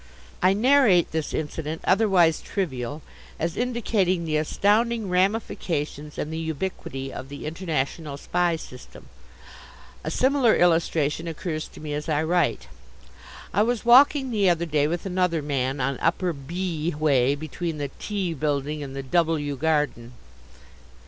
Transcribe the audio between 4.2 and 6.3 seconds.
the astounding ramifications